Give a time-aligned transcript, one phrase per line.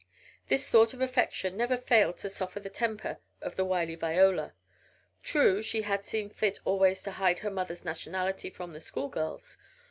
[0.47, 4.55] This thought of affection never failed to soften the temper of the wily Viola.
[5.21, 9.59] True she had seen fit always to hide her mother's nationality from the schoolgirls.